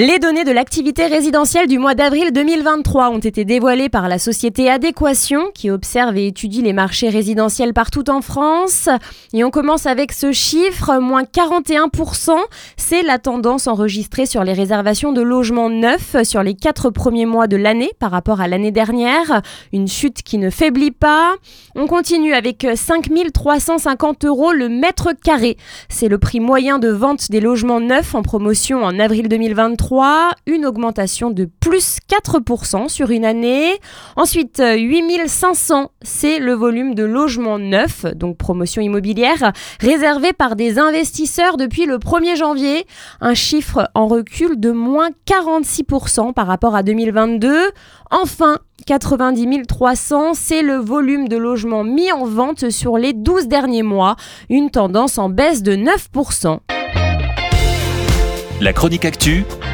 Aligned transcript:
Les 0.00 0.20
données 0.20 0.44
de 0.44 0.52
l'activité 0.52 1.06
résidentielle 1.06 1.66
du 1.66 1.80
mois 1.80 1.96
d'avril 1.96 2.32
2023 2.32 3.10
ont 3.10 3.18
été 3.18 3.44
dévoilées 3.44 3.88
par 3.88 4.08
la 4.08 4.20
société 4.20 4.70
Adéquation 4.70 5.50
qui 5.52 5.72
observe 5.72 6.16
et 6.16 6.28
étudie 6.28 6.62
les 6.62 6.72
marchés 6.72 7.08
résidentiels 7.08 7.74
partout 7.74 8.08
en 8.08 8.20
France. 8.20 8.88
Et 9.32 9.42
on 9.42 9.50
commence 9.50 9.86
avec 9.86 10.12
ce 10.12 10.30
chiffre, 10.30 11.00
moins 11.00 11.24
41%. 11.24 12.30
C'est 12.76 13.02
la 13.02 13.18
tendance 13.18 13.66
enregistrée 13.66 14.26
sur 14.26 14.44
les 14.44 14.52
réservations 14.52 15.10
de 15.10 15.20
logements 15.20 15.68
neufs 15.68 16.14
sur 16.22 16.44
les 16.44 16.54
quatre 16.54 16.90
premiers 16.90 17.26
mois 17.26 17.48
de 17.48 17.56
l'année 17.56 17.90
par 17.98 18.12
rapport 18.12 18.40
à 18.40 18.46
l'année 18.46 18.70
dernière. 18.70 19.42
Une 19.72 19.88
chute 19.88 20.22
qui 20.22 20.38
ne 20.38 20.50
faiblit 20.50 20.92
pas. 20.92 21.32
On 21.74 21.88
continue 21.88 22.34
avec 22.34 22.64
5350 22.72 24.26
euros 24.26 24.52
le 24.52 24.68
mètre 24.68 25.08
carré. 25.24 25.56
C'est 25.88 26.06
le 26.06 26.18
prix 26.18 26.38
moyen 26.38 26.78
de 26.78 26.88
vente 26.88 27.32
des 27.32 27.40
logements 27.40 27.80
neufs 27.80 28.14
en 28.14 28.22
promotion 28.22 28.84
en 28.84 29.00
avril 29.00 29.28
2023 29.28 29.87
une 30.46 30.66
augmentation 30.66 31.30
de 31.30 31.48
plus 31.60 31.98
4% 32.08 32.88
sur 32.88 33.10
une 33.10 33.24
année. 33.24 33.78
Ensuite, 34.16 34.62
8500, 34.62 35.90
c'est 36.02 36.38
le 36.38 36.52
volume 36.52 36.94
de 36.94 37.04
logements 37.04 37.58
neufs, 37.58 38.04
donc 38.14 38.36
promotion 38.36 38.82
immobilière, 38.82 39.52
réservé 39.80 40.32
par 40.32 40.56
des 40.56 40.78
investisseurs 40.78 41.56
depuis 41.56 41.86
le 41.86 41.98
1er 41.98 42.36
janvier. 42.36 42.86
Un 43.20 43.34
chiffre 43.34 43.90
en 43.94 44.06
recul 44.06 44.60
de 44.60 44.70
moins 44.70 45.08
46% 45.26 46.32
par 46.32 46.46
rapport 46.46 46.74
à 46.74 46.82
2022. 46.82 47.70
Enfin, 48.10 48.58
90 48.86 49.66
300, 49.66 50.34
c'est 50.34 50.62
le 50.62 50.76
volume 50.76 51.28
de 51.28 51.36
logements 51.36 51.84
mis 51.84 52.12
en 52.12 52.24
vente 52.24 52.70
sur 52.70 52.96
les 52.98 53.12
12 53.12 53.48
derniers 53.48 53.82
mois, 53.82 54.16
une 54.48 54.70
tendance 54.70 55.18
en 55.18 55.28
baisse 55.28 55.62
de 55.62 55.76
9%. 55.76 56.58
La 58.60 58.72
chronique 58.72 59.04
actu, 59.04 59.44